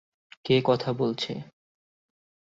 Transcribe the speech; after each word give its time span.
কে 0.45 0.55
কথা 0.63 0.89
বলছে? 0.93 1.33